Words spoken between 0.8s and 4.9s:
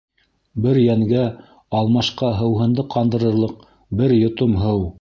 йәнгә алмашҡа һыуһынды ҡандырырлыҡ бер йотом һыу.